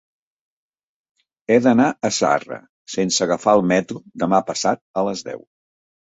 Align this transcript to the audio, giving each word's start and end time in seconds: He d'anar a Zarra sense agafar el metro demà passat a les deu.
He 1.49 1.57
d'anar 1.65 1.89
a 1.91 2.09
Zarra 2.19 2.57
sense 2.93 3.21
agafar 3.25 3.53
el 3.57 3.61
metro 3.73 4.01
demà 4.23 4.39
passat 4.49 4.81
a 5.03 5.05
les 5.09 5.23
deu. 5.29 5.45